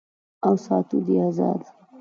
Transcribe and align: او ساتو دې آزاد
او 0.45 0.53
ساتو 0.65 0.97
دې 1.05 1.15
آزاد 1.27 1.61